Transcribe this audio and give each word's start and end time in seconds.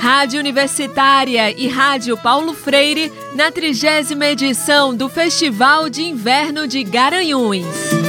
Rádio 0.00 0.38
Universitária 0.38 1.50
e 1.50 1.66
Rádio 1.66 2.16
Paulo 2.16 2.52
Freire 2.52 3.10
na 3.34 3.50
trigésima 3.50 4.26
edição 4.26 4.94
do 4.94 5.08
Festival 5.08 5.88
de 5.88 6.02
Inverno 6.02 6.68
de 6.68 6.84
Garanhuns. 6.84 7.99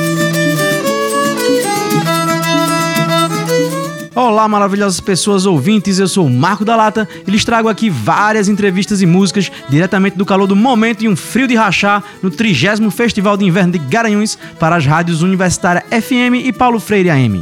Olá, 4.13 4.45
maravilhosas 4.45 4.99
pessoas 4.99 5.45
ouvintes, 5.45 5.97
eu 5.97 6.05
sou 6.05 6.25
o 6.25 6.29
Marco 6.29 6.65
da 6.65 6.75
Lata 6.75 7.07
e 7.25 7.31
lhes 7.31 7.45
trago 7.45 7.69
aqui 7.69 7.89
várias 7.89 8.49
entrevistas 8.49 9.01
e 9.01 9.05
músicas 9.05 9.49
diretamente 9.69 10.17
do 10.17 10.25
calor 10.25 10.47
do 10.47 10.55
momento 10.55 11.01
e 11.01 11.07
um 11.07 11.15
frio 11.15 11.47
de 11.47 11.55
rachar 11.55 12.03
no 12.21 12.29
30 12.29 12.91
Festival 12.91 13.37
de 13.37 13.45
Inverno 13.45 13.71
de 13.71 13.79
Garanhuns 13.79 14.37
para 14.59 14.75
as 14.75 14.85
rádios 14.85 15.21
Universitária 15.21 15.85
FM 15.89 16.43
e 16.43 16.51
Paulo 16.51 16.77
Freire 16.77 17.09
AM. 17.09 17.41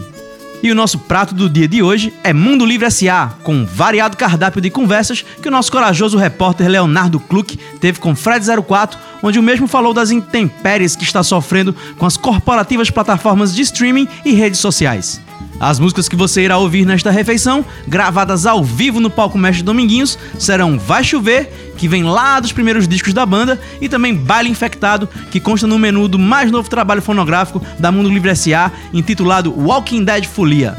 E 0.61 0.71
o 0.71 0.75
nosso 0.75 0.99
prato 0.99 1.33
do 1.33 1.49
dia 1.49 1.67
de 1.67 1.81
hoje 1.81 2.13
é 2.23 2.33
Mundo 2.33 2.67
Livre 2.67 2.91
SA, 2.91 3.33
com 3.41 3.55
um 3.55 3.65
variado 3.65 4.15
cardápio 4.15 4.61
de 4.61 4.69
conversas 4.69 5.25
que 5.41 5.47
o 5.47 5.51
nosso 5.51 5.71
corajoso 5.71 6.19
repórter 6.19 6.67
Leonardo 6.67 7.19
Kluck 7.19 7.57
teve 7.79 7.99
com 7.99 8.13
Fred04, 8.13 8.95
onde 9.23 9.39
o 9.39 9.43
mesmo 9.43 9.67
falou 9.67 9.91
das 9.91 10.11
intempéries 10.11 10.95
que 10.95 11.03
está 11.03 11.23
sofrendo 11.23 11.75
com 11.97 12.05
as 12.05 12.15
corporativas 12.15 12.91
plataformas 12.91 13.55
de 13.55 13.63
streaming 13.63 14.07
e 14.23 14.33
redes 14.33 14.59
sociais. 14.59 15.19
As 15.59 15.77
músicas 15.77 16.07
que 16.07 16.15
você 16.15 16.43
irá 16.43 16.57
ouvir 16.57 16.85
nesta 16.85 17.11
refeição, 17.11 17.65
gravadas 17.85 18.45
ao 18.45 18.63
vivo 18.63 18.99
no 18.99 19.09
palco 19.09 19.37
Mestre 19.37 19.63
Dominguinhos, 19.63 20.17
serão 20.37 20.79
Vai 20.79 21.03
Chover, 21.03 21.51
que 21.77 21.87
vem 21.87 22.03
lá 22.03 22.39
dos 22.39 22.53
primeiros 22.53 22.87
discos 22.87 23.13
da 23.13 23.25
banda, 23.25 23.59
e 23.81 23.89
também 23.89 24.15
Baile 24.15 24.49
Infectado, 24.49 25.09
que 25.29 25.39
consta 25.39 25.67
no 25.67 25.77
menu 25.77 26.07
do 26.07 26.17
mais 26.17 26.49
novo 26.49 26.69
trabalho 26.69 27.01
fonográfico 27.01 27.61
da 27.77 27.91
Mundo 27.91 28.09
Livre 28.09 28.29
S.A., 28.29 28.71
intitulado 28.93 29.53
Walking 29.53 30.05
Dead 30.05 30.25
Folia. 30.25 30.77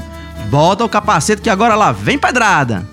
Bota 0.49 0.85
o 0.85 0.89
capacete 0.89 1.43
que 1.43 1.51
agora 1.51 1.75
lá 1.75 1.93
vem 1.93 2.19
pedrada! 2.19 2.89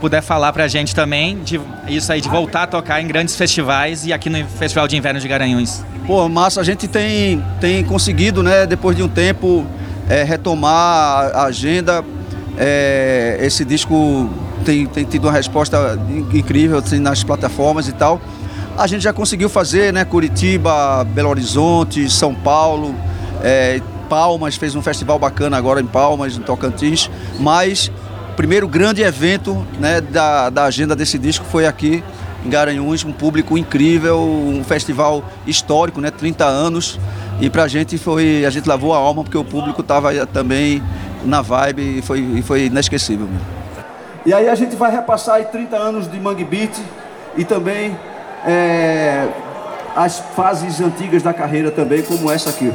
puder 0.00 0.22
falar 0.22 0.50
pra 0.52 0.66
gente 0.66 0.94
também 0.94 1.38
de 1.42 1.60
isso 1.86 2.10
aí, 2.10 2.22
de 2.22 2.28
voltar 2.28 2.62
a 2.62 2.66
tocar 2.66 3.02
em 3.02 3.06
grandes 3.06 3.36
festivais 3.36 4.06
e 4.06 4.12
aqui 4.12 4.30
no 4.30 4.42
Festival 4.46 4.88
de 4.88 4.96
Inverno 4.96 5.20
de 5.20 5.28
Garanhuns. 5.28 5.84
Pô, 6.06 6.26
massa, 6.28 6.60
a 6.60 6.64
gente 6.64 6.88
tem, 6.88 7.44
tem 7.60 7.84
conseguido, 7.84 8.42
né, 8.42 8.66
depois 8.66 8.96
de 8.96 9.02
um 9.02 9.08
tempo, 9.08 9.66
é, 10.10 10.24
retomar 10.24 11.30
a 11.32 11.44
agenda. 11.44 12.04
É, 12.58 13.38
esse 13.40 13.64
disco 13.64 14.28
tem, 14.64 14.84
tem 14.84 15.04
tido 15.04 15.26
uma 15.26 15.32
resposta 15.32 15.98
incrível 16.32 16.78
assim, 16.78 16.98
nas 16.98 17.22
plataformas 17.22 17.86
e 17.88 17.92
tal. 17.92 18.20
A 18.76 18.86
gente 18.86 19.02
já 19.02 19.12
conseguiu 19.12 19.48
fazer, 19.48 19.92
né? 19.92 20.04
Curitiba, 20.04 21.04
Belo 21.04 21.28
Horizonte, 21.30 22.10
São 22.10 22.34
Paulo, 22.34 22.94
é, 23.42 23.80
Palmas, 24.08 24.56
fez 24.56 24.74
um 24.74 24.82
festival 24.82 25.18
bacana 25.18 25.56
agora 25.56 25.80
em 25.80 25.86
Palmas, 25.86 26.36
em 26.36 26.40
Tocantins. 26.40 27.08
Mas 27.38 27.90
o 28.32 28.34
primeiro 28.34 28.66
grande 28.66 29.02
evento 29.02 29.64
né, 29.78 30.00
da, 30.00 30.50
da 30.50 30.64
agenda 30.64 30.96
desse 30.96 31.18
disco 31.18 31.44
foi 31.44 31.66
aqui 31.66 32.02
em 32.44 32.48
Garanhuns, 32.48 33.04
um 33.04 33.12
público 33.12 33.56
incrível, 33.56 34.18
um 34.18 34.64
festival 34.64 35.22
histórico, 35.46 36.00
né? 36.00 36.10
30 36.10 36.44
anos. 36.44 36.98
E 37.40 37.48
pra 37.48 37.66
gente 37.66 37.96
foi, 37.96 38.44
a 38.44 38.50
gente 38.50 38.68
lavou 38.68 38.92
a 38.92 38.98
alma 38.98 39.24
porque 39.24 39.38
o 39.38 39.44
público 39.44 39.80
estava 39.80 40.26
também 40.26 40.82
na 41.24 41.40
vibe 41.40 41.98
e 41.98 42.02
foi, 42.02 42.20
e 42.20 42.42
foi 42.42 42.66
inesquecível. 42.66 43.28
E 44.26 44.34
aí 44.34 44.48
a 44.48 44.54
gente 44.54 44.76
vai 44.76 44.90
repassar 44.90 45.36
aí 45.36 45.44
30 45.46 45.76
anos 45.76 46.10
de 46.10 46.20
Mangue 46.20 46.44
Beat 46.44 46.76
e 47.36 47.44
também 47.44 47.96
é, 48.46 49.26
as 49.96 50.18
fases 50.36 50.80
antigas 50.80 51.22
da 51.22 51.32
carreira 51.32 51.70
também, 51.70 52.02
como 52.02 52.30
essa 52.30 52.50
aqui. 52.50 52.70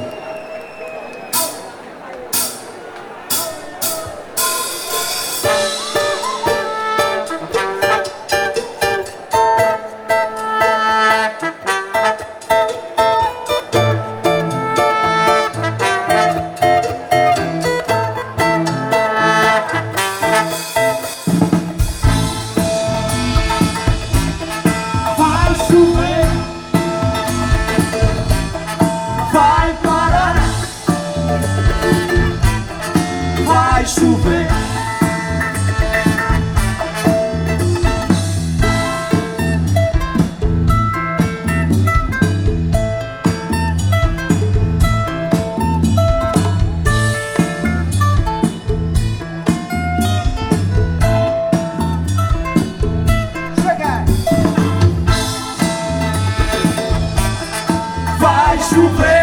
sofrer. 58.75 59.14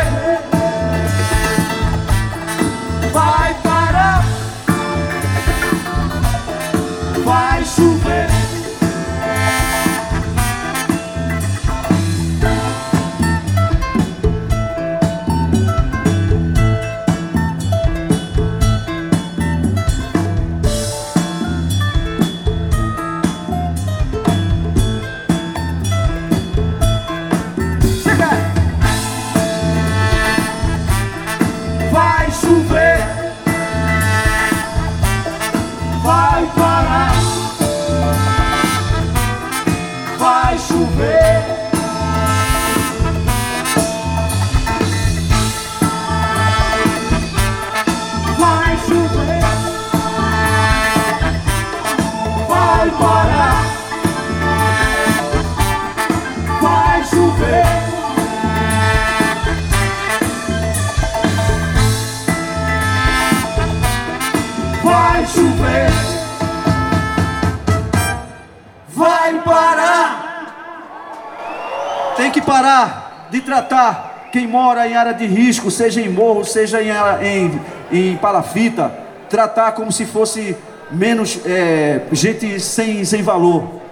Tratar 73.40 74.28
quem 74.32 74.46
mora 74.46 74.88
em 74.88 74.94
área 74.94 75.12
de 75.12 75.26
risco, 75.26 75.70
seja 75.70 76.00
em 76.00 76.08
morro, 76.08 76.44
seja 76.44 76.82
em, 76.82 76.90
em, 77.22 77.60
em 77.92 78.16
palafita, 78.16 78.92
tratar 79.28 79.72
como 79.72 79.92
se 79.92 80.06
fosse 80.06 80.56
menos 80.90 81.40
é, 81.44 82.02
gente 82.12 82.58
sem, 82.58 83.04
sem 83.04 83.22
valor. 83.22 83.82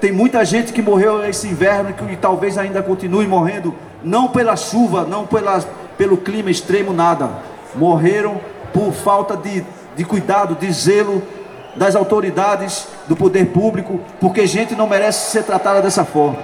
Tem 0.00 0.12
muita 0.12 0.44
gente 0.44 0.72
que 0.72 0.82
morreu 0.82 1.24
esse 1.24 1.48
inverno 1.48 1.90
e 1.90 1.92
que 1.92 2.16
talvez 2.16 2.58
ainda 2.58 2.82
continue 2.82 3.26
morrendo, 3.26 3.74
não 4.02 4.28
pela 4.28 4.56
chuva, 4.56 5.04
não 5.04 5.26
pela, 5.26 5.60
pelo 5.96 6.16
clima 6.16 6.50
extremo, 6.50 6.92
nada. 6.92 7.30
Morreram 7.74 8.40
por 8.72 8.92
falta 8.92 9.36
de, 9.36 9.64
de 9.96 10.04
cuidado, 10.04 10.54
de 10.54 10.70
zelo 10.72 11.22
das 11.76 11.96
autoridades, 11.96 12.86
do 13.08 13.16
poder 13.16 13.46
público, 13.46 14.00
porque 14.20 14.46
gente 14.46 14.74
não 14.74 14.88
merece 14.88 15.30
ser 15.30 15.42
tratada 15.42 15.82
dessa 15.82 16.04
forma. 16.04 16.38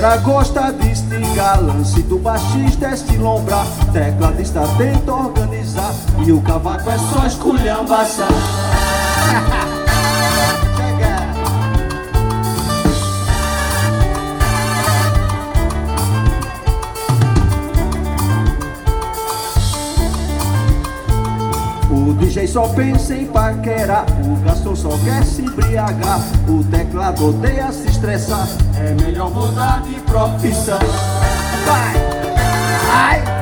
Batera 0.00 0.16
gosta 0.16 0.72
de 0.72 0.90
esticar, 0.90 1.62
lance 1.62 2.02
do 2.02 2.18
baixista 2.18 2.86
é 2.86 2.96
se 2.96 3.16
lombrar, 3.18 3.66
tecladista 3.92 4.62
tenta 4.78 5.12
organizar 5.12 5.92
e 6.26 6.32
o 6.32 6.40
cavaco 6.40 6.88
é 6.88 6.98
só 6.98 7.26
esculhambaçar. 7.26 8.28
DJ 22.40 22.46
só 22.46 22.68
pensa 22.68 23.14
em 23.14 23.26
paquerar, 23.26 24.06
o 24.24 24.36
garçom 24.42 24.74
só 24.74 24.96
quer 25.04 25.22
se 25.24 25.42
embriagar, 25.42 26.20
o 26.48 26.64
teclado 26.64 27.28
odeia 27.28 27.70
se 27.70 27.88
estressar, 27.88 28.48
é 28.78 28.94
melhor 28.94 29.30
mudar 29.30 29.82
de 29.82 30.00
profissão. 30.00 30.78
Vai! 31.66 31.94
Vai! 32.86 33.39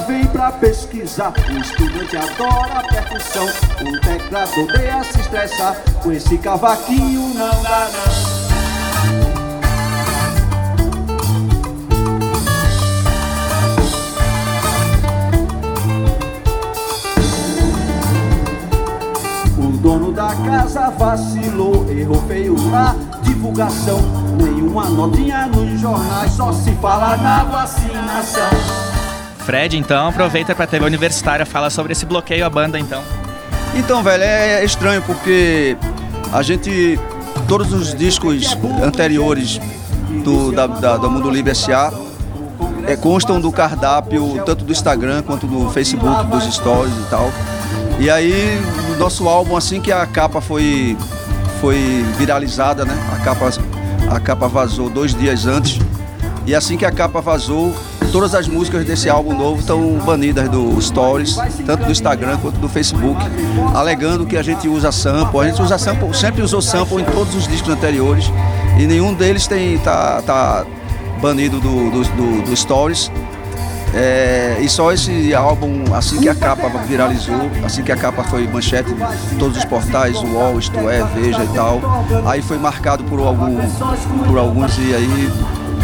Vem 0.00 0.26
pra 0.26 0.52
pesquisar 0.52 1.32
O 1.48 1.58
estudante 1.58 2.16
adora 2.16 2.80
a 2.80 2.82
percussão 2.84 3.46
O 3.46 4.00
teclado 4.00 4.62
odeia 4.62 5.04
se 5.04 5.20
estressar 5.20 5.76
Com 6.02 6.12
esse 6.12 6.38
cavaquinho 6.38 7.34
não 7.34 7.62
dá 7.62 7.88
não 7.92 8.38
dono 19.88 20.12
da 20.12 20.34
casa 20.34 20.90
vacilou, 20.90 21.86
errou 21.90 22.20
feio 22.26 22.54
na 22.70 22.94
divulgação. 23.22 23.98
Nenhuma 24.36 24.84
notinha 24.90 25.46
nos 25.46 25.80
jornais, 25.80 26.32
só 26.32 26.52
se 26.52 26.72
fala 26.72 27.16
na 27.16 27.44
vacinação. 27.44 28.97
Fred, 29.48 29.78
então, 29.78 30.08
aproveita 30.08 30.54
pra 30.54 30.66
TV 30.66 30.84
Universitária, 30.84 31.46
fala 31.46 31.70
sobre 31.70 31.92
esse 31.92 32.04
bloqueio 32.04 32.44
à 32.44 32.50
banda, 32.50 32.78
então. 32.78 33.02
Então, 33.74 34.02
velho, 34.02 34.22
é 34.22 34.62
estranho 34.62 35.00
porque 35.00 35.74
a 36.30 36.42
gente. 36.42 37.00
Todos 37.48 37.72
os 37.72 37.94
discos 37.94 38.54
anteriores 38.82 39.58
do, 40.22 40.52
da, 40.52 40.66
da- 40.66 40.96
do 40.98 41.10
Mundo 41.10 41.30
Livre 41.30 41.54
SA 41.54 41.90
é, 42.86 42.94
constam 42.94 43.40
do 43.40 43.50
cardápio 43.50 44.42
tanto 44.44 44.66
do 44.66 44.70
Instagram 44.72 45.22
quanto 45.22 45.46
do 45.46 45.70
Facebook, 45.70 46.26
dos 46.26 46.44
stories 46.54 46.92
e 46.94 47.08
tal. 47.08 47.32
E 47.98 48.10
aí, 48.10 48.60
nosso 48.98 49.26
álbum, 49.30 49.56
assim 49.56 49.80
que 49.80 49.90
a 49.90 50.04
capa 50.04 50.42
foi, 50.42 50.94
foi 51.58 52.04
viralizada, 52.18 52.84
né? 52.84 52.94
A 53.14 53.24
capa, 53.24 53.50
a 54.14 54.20
capa 54.20 54.46
vazou 54.46 54.90
dois 54.90 55.14
dias 55.14 55.46
antes. 55.46 55.78
E 56.44 56.54
assim 56.54 56.76
que 56.76 56.84
a 56.84 56.92
capa 56.92 57.22
vazou, 57.22 57.74
todas 58.12 58.34
as 58.34 58.48
músicas 58.48 58.84
desse 58.84 59.08
álbum 59.08 59.34
novo 59.36 59.60
estão 59.60 59.98
banidas 60.04 60.48
do 60.48 60.80
Stories, 60.80 61.36
tanto 61.66 61.84
do 61.84 61.92
Instagram 61.92 62.38
quanto 62.38 62.58
do 62.58 62.68
Facebook, 62.68 63.20
alegando 63.74 64.24
que 64.26 64.36
a 64.36 64.42
gente 64.42 64.68
usa 64.68 64.90
sample. 64.92 65.40
A 65.40 65.44
gente 65.48 65.60
usa 65.62 65.78
sample, 65.78 66.14
sempre 66.14 66.42
usou 66.42 66.60
sample 66.62 67.02
em 67.02 67.04
todos 67.04 67.34
os 67.34 67.46
discos 67.46 67.68
anteriores 67.70 68.30
e 68.78 68.86
nenhum 68.86 69.12
deles 69.14 69.46
tem 69.46 69.78
tá, 69.78 70.22
tá 70.22 70.64
banido 71.20 71.60
do, 71.60 71.90
do, 71.90 72.02
do- 72.04 72.42
do 72.50 72.56
Stories. 72.56 73.10
É, 73.94 74.58
e 74.60 74.68
só 74.68 74.92
esse 74.92 75.34
álbum, 75.34 75.82
assim 75.94 76.20
que 76.20 76.28
a 76.28 76.34
capa 76.34 76.68
viralizou, 76.86 77.50
assim 77.64 77.82
que 77.82 77.90
a 77.90 77.96
capa 77.96 78.22
foi 78.22 78.46
manchete 78.46 78.90
em 79.32 79.36
todos 79.38 79.56
os 79.56 79.64
portais, 79.64 80.14
o 80.18 80.26
UOL, 80.26 80.58
Isto 80.58 80.78
É, 80.90 81.02
Veja 81.14 81.42
e 81.42 81.48
tal, 81.48 81.80
aí 82.26 82.42
foi 82.42 82.58
marcado 82.58 83.02
por, 83.04 83.18
algum, 83.18 83.56
por 84.26 84.36
alguns 84.38 84.76
e 84.76 84.94
aí 84.94 85.30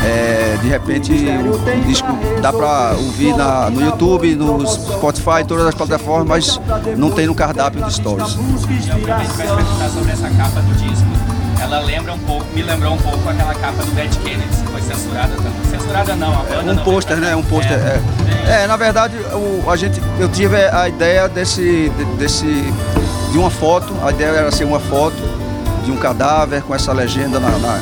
é, 0.03 0.57
de 0.61 0.69
repente 0.69 1.13
o 1.13 1.81
disco 1.87 2.09
dá 2.41 2.53
pra 2.53 2.93
ouvir 2.97 3.35
na, 3.37 3.71
no 3.71 3.81
YouTube, 3.83 4.35
no 4.35 4.67
Spotify, 4.67 5.45
todas 5.47 5.67
as 5.67 5.75
plataformas, 5.75 6.27
mas 6.27 6.61
não 6.97 7.11
tem 7.11 7.27
no 7.27 7.35
cardápio 7.35 7.83
do 7.83 7.91
Stories. 7.91 8.35
Pra 9.03 9.19
te 9.21 9.33
perguntar 9.35 9.89
sobre 9.89 10.13
essa 10.13 10.29
capa 10.31 10.61
do 10.61 10.75
disco. 10.75 11.07
Ela 11.61 11.81
lembra 11.81 12.13
um 12.13 12.19
pouco, 12.19 12.45
me 12.55 12.63
lembrou 12.63 12.93
um 12.95 12.99
pouco 12.99 13.27
aquela 13.29 13.55
capa 13.55 13.83
do 13.83 13.91
Dead 13.95 14.11
Kennedy, 14.19 14.45
que 14.49 14.71
foi 14.71 14.83
censurada 14.83 15.35
também. 15.37 15.53
Censurada 15.71 16.15
não, 16.17 16.33
a 16.35 16.43
banda 16.43 16.73
Um 16.73 16.75
não 16.75 16.85
pôster, 16.85 17.17
né? 17.17 17.35
Um 17.35 17.43
pôster. 17.43 17.73
É. 17.79 18.01
É. 18.51 18.65
É, 18.65 18.67
na 18.67 18.77
verdade, 18.77 19.17
o- 19.33 19.71
a 19.71 19.75
gente, 19.77 19.99
eu 20.19 20.29
tive 20.29 20.57
a 20.57 20.87
ideia 20.89 21.27
desse, 21.29 21.91
de- 21.97 22.05
desse, 22.19 22.45
de 23.33 23.39
uma 23.39 23.49
foto. 23.51 23.95
A 24.05 24.11
ideia 24.11 24.29
era 24.29 24.51
ser 24.51 24.65
uma 24.65 24.79
foto 24.81 25.17
de 25.85 25.91
um 25.91 25.97
cadáver 25.97 26.63
com 26.63 26.75
essa 26.75 26.93
legenda 26.93 27.41
na, 27.41 27.49
na, 27.51 27.79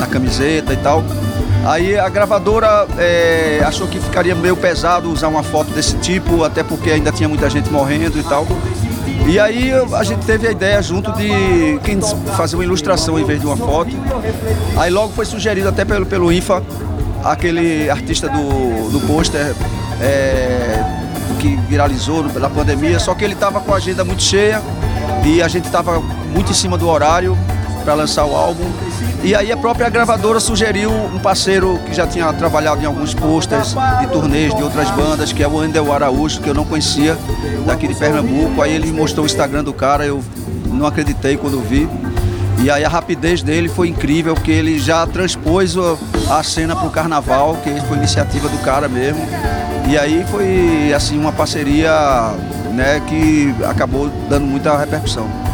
na 0.00 0.06
camiseta 0.06 0.72
e 0.72 0.76
tal. 0.78 1.04
Aí 1.64 1.98
a 1.98 2.08
gravadora 2.08 2.86
é, 2.98 3.62
achou 3.64 3.86
que 3.86 4.00
ficaria 4.00 4.34
meio 4.34 4.56
pesado 4.56 5.10
usar 5.10 5.28
uma 5.28 5.42
foto 5.42 5.70
desse 5.72 5.96
tipo, 5.98 6.44
até 6.44 6.62
porque 6.62 6.90
ainda 6.90 7.12
tinha 7.12 7.28
muita 7.28 7.50
gente 7.50 7.70
morrendo 7.70 8.18
e 8.18 8.22
tal. 8.22 8.46
E 9.26 9.38
aí 9.38 9.70
a 9.92 10.02
gente 10.04 10.24
teve 10.24 10.48
a 10.48 10.50
ideia 10.50 10.80
junto 10.80 11.12
de 11.12 11.78
fazer 12.36 12.56
uma 12.56 12.64
ilustração 12.64 13.18
em 13.18 13.24
vez 13.24 13.40
de 13.40 13.46
uma 13.46 13.56
foto. 13.56 13.90
Aí 14.76 14.90
logo 14.90 15.12
foi 15.12 15.26
sugerido 15.26 15.68
até 15.68 15.84
pelo, 15.84 16.06
pelo 16.06 16.32
IFA, 16.32 16.62
aquele 17.22 17.90
artista 17.90 18.28
do, 18.28 18.90
do 18.90 19.00
pôster 19.06 19.54
é, 20.00 20.82
que 21.38 21.56
viralizou 21.68 22.22
na 22.22 22.48
pandemia, 22.48 22.98
só 22.98 23.14
que 23.14 23.24
ele 23.24 23.34
estava 23.34 23.60
com 23.60 23.74
a 23.74 23.76
agenda 23.76 24.02
muito 24.04 24.22
cheia 24.22 24.62
e 25.24 25.42
a 25.42 25.48
gente 25.48 25.66
estava 25.66 26.00
muito 26.00 26.52
em 26.52 26.54
cima 26.54 26.78
do 26.78 26.88
horário 26.88 27.36
para 27.88 27.94
lançar 27.94 28.26
o 28.26 28.36
álbum. 28.36 28.70
E 29.24 29.34
aí 29.34 29.50
a 29.50 29.56
própria 29.56 29.88
gravadora 29.88 30.38
sugeriu 30.40 30.90
um 30.90 31.18
parceiro 31.18 31.80
que 31.86 31.94
já 31.94 32.06
tinha 32.06 32.30
trabalhado 32.34 32.82
em 32.82 32.84
alguns 32.84 33.14
posters 33.14 33.74
de 34.00 34.06
turnês 34.08 34.54
de 34.54 34.62
outras 34.62 34.90
bandas, 34.90 35.32
que 35.32 35.42
é 35.42 35.48
o 35.48 35.58
Andel 35.58 35.90
Araújo, 35.90 36.42
que 36.42 36.50
eu 36.50 36.52
não 36.52 36.66
conhecia, 36.66 37.16
daqui 37.64 37.88
de 37.88 37.94
Pernambuco. 37.94 38.60
Aí 38.60 38.74
ele 38.74 38.92
mostrou 38.92 39.24
o 39.24 39.26
Instagram 39.26 39.64
do 39.64 39.72
cara, 39.72 40.04
eu 40.04 40.22
não 40.66 40.86
acreditei 40.86 41.38
quando 41.38 41.66
vi. 41.66 41.88
E 42.62 42.70
aí 42.70 42.84
a 42.84 42.90
rapidez 42.90 43.42
dele 43.42 43.70
foi 43.70 43.88
incrível, 43.88 44.34
porque 44.34 44.52
ele 44.52 44.78
já 44.78 45.06
transpôs 45.06 45.74
a 46.28 46.42
cena 46.42 46.76
para 46.76 46.86
o 46.86 46.90
carnaval, 46.90 47.56
que 47.64 47.70
foi 47.86 47.96
iniciativa 47.96 48.50
do 48.50 48.58
cara 48.58 48.86
mesmo. 48.86 49.26
E 49.88 49.96
aí 49.96 50.26
foi 50.30 50.92
assim 50.92 51.18
uma 51.18 51.32
parceria 51.32 51.90
né, 52.74 53.00
que 53.08 53.54
acabou 53.66 54.10
dando 54.28 54.44
muita 54.44 54.76
repercussão. 54.76 55.47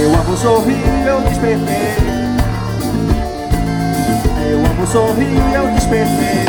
Meu 0.00 0.14
amor 0.14 0.38
sorriu 0.38 0.86
eu 1.06 1.20
despertei. 1.20 1.94
Meu 4.38 4.64
amor 4.64 4.86
sorriu 4.86 5.42
eu 5.54 5.74
despertei. 5.74 6.46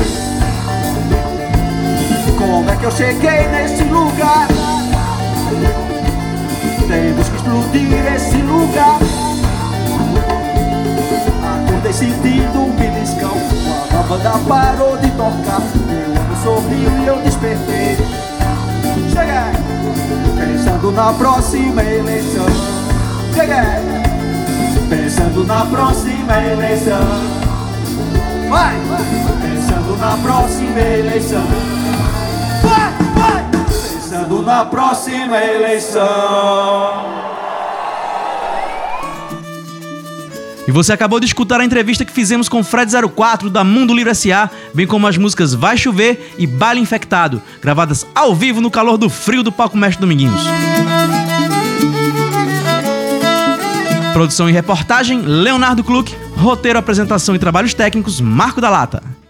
Como 2.38 2.70
é 2.70 2.76
que 2.78 2.86
eu 2.86 2.92
cheguei 2.92 3.48
nesse 3.50 3.84
lugar? 3.84 4.48
Temos 6.88 7.28
que 7.28 7.36
explodir 7.36 8.14
esse 8.16 8.38
lugar. 8.38 9.00
Acordei 11.44 11.92
sentindo 11.92 12.58
um 12.58 12.72
beliscão. 12.72 13.34
Quando 14.08 14.28
a 14.28 14.32
banda 14.32 14.48
parou 14.48 14.96
de 14.96 15.12
tocar. 15.12 15.60
Meu 15.90 16.22
amor 16.22 16.38
sorriu 16.42 17.06
eu 17.06 17.22
despertei. 17.22 17.98
Cheguei! 19.10 19.60
Pensando 20.40 20.92
na 20.94 21.12
próxima 21.12 21.84
eleição. 21.84 22.81
Pensando 24.90 25.46
na 25.46 25.66
próxima 25.66 26.38
eleição. 26.44 27.02
Vai! 28.50 28.76
Pensando 29.42 29.98
na 29.98 30.18
próxima 30.18 30.80
eleição. 30.80 31.44
Vai! 32.62 32.92
Vai! 33.16 33.46
Pensando 33.66 34.42
na 34.42 34.66
próxima 34.66 35.38
eleição. 35.38 36.02
E 40.68 40.72
você 40.72 40.94
acabou 40.94 41.20
de 41.20 41.26
escutar 41.26 41.60
a 41.60 41.66
entrevista 41.66 42.06
que 42.06 42.12
fizemos 42.12 42.48
com 42.48 42.64
Fred 42.64 42.92
04 43.16 43.50
da 43.50 43.64
Mundo 43.64 43.94
Livre 43.94 44.14
SA, 44.14 44.50
bem 44.74 44.86
como 44.86 45.08
as 45.08 45.18
músicas 45.18 45.54
Vai 45.54 45.78
Chover 45.78 46.34
e 46.38 46.46
Baile 46.46 46.82
Infectado, 46.82 47.42
gravadas 47.62 48.06
ao 48.14 48.36
vivo 48.36 48.62
no 48.62 48.70
calor 48.70 48.98
do 48.98 49.10
frio 49.10 49.42
do 49.42 49.52
palco 49.52 49.78
Mestre 49.78 50.02
Dominguinhos. 50.02 50.42
Produção 54.14 54.50
e 54.50 54.52
reportagem 54.52 55.22
Leonardo 55.22 55.84
Kluck, 55.84 56.14
roteiro, 56.36 56.78
apresentação 56.78 57.34
e 57.34 57.40
trabalhos 57.40 57.74
técnicos 57.74 58.20
Marco 58.20 58.60
da 58.60 58.70
Lata. 58.70 59.21